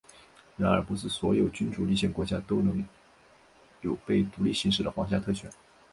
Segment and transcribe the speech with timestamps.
[0.57, 2.83] 然而不是所有君主立宪国家都有能
[4.07, 5.47] 被独立行使的皇家特权。